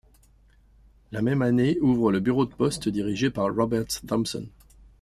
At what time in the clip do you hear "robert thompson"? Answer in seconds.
3.55-4.47